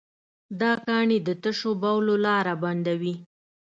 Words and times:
دا 0.59 0.71
کاڼي 0.85 1.17
د 1.27 1.29
تشو 1.43 1.71
بولو 1.81 2.15
لاره 2.25 2.53
بندوي. 2.63 3.15